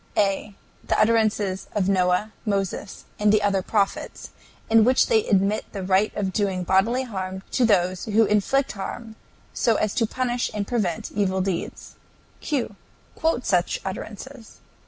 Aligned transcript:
A. 0.17 0.55
The 0.83 0.99
utterances 0.99 1.67
of 1.75 1.87
Noah, 1.87 2.31
Moses, 2.43 3.05
and 3.19 3.31
the 3.31 3.43
other 3.43 3.61
prophets, 3.61 4.31
in 4.67 4.83
which 4.83 5.05
they 5.05 5.27
admit 5.27 5.63
the 5.73 5.83
right 5.83 6.11
of 6.15 6.33
doing 6.33 6.63
bodily 6.63 7.03
harm 7.03 7.43
to 7.51 7.65
those 7.65 8.05
who 8.05 8.25
inflict 8.25 8.71
harm, 8.71 9.15
so 9.53 9.75
as 9.75 9.93
to 9.93 10.07
punish 10.07 10.49
and 10.55 10.65
prevent 10.65 11.11
evil 11.11 11.39
deeds. 11.39 11.97
Q. 12.39 12.75
Quote 13.13 13.45
such 13.45 13.79
utterances. 13.85 14.59